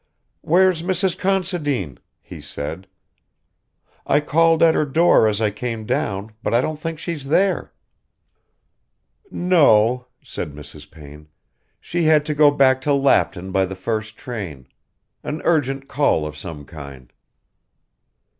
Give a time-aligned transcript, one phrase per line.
[0.41, 1.15] "Where's Mrs.
[1.15, 2.87] Considine?" he said.
[4.07, 7.71] "I called at her door as I came down, but I don't think she's there."
[9.29, 10.89] "No," said Mrs.
[10.89, 11.27] Payne.
[11.79, 14.65] "She had to go back to Lapton by the first train.
[15.23, 17.13] An urgent call of some kind."